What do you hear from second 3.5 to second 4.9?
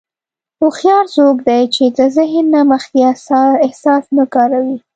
احساس نه کاروي.